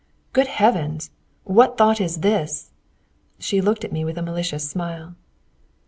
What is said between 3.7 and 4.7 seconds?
at me with a malicious